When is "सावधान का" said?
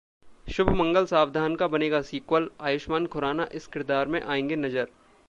1.05-1.67